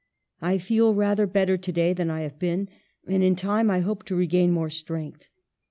[0.41, 2.69] I feel rather better to day than I have been,
[3.05, 5.29] and in time I hope to regain more strength.